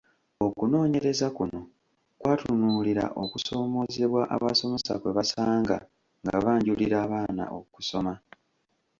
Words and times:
Okunoonyereza 0.45 1.27
kuno 1.37 1.59
kwatunuulira 2.19 3.03
kusomoozebwa 3.31 4.21
abasomesa 4.35 4.93
kwe 5.01 5.11
basanga 5.17 5.77
nga 6.25 6.35
banjulira 6.45 6.97
abaana 7.05 7.43
okusoma. 7.59 8.13